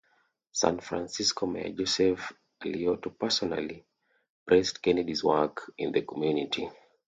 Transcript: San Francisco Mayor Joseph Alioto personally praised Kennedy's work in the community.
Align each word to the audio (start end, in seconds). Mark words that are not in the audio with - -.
San 0.51 0.79
Francisco 0.79 1.45
Mayor 1.45 1.73
Joseph 1.73 2.33
Alioto 2.63 3.15
personally 3.15 3.85
praised 4.47 4.81
Kennedy's 4.81 5.23
work 5.23 5.71
in 5.77 5.91
the 5.91 6.01
community. 6.01 6.67